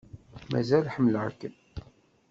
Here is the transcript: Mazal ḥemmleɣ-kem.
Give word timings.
Mazal 0.51 0.85
ḥemmleɣ-kem. 0.93 1.55